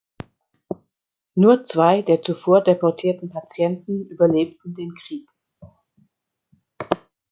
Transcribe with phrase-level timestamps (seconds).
[1.35, 5.29] Nur zwei der zuvor deportierten Patienten überlebten den Krieg.